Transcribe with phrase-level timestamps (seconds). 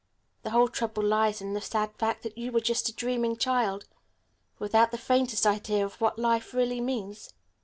[0.41, 3.85] The whole trouble lies in the sad fact that you are just a dreaming child,
[4.57, 7.35] without the faintest idea of what life really means."